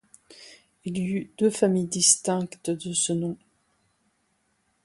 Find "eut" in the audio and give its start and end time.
1.13-1.31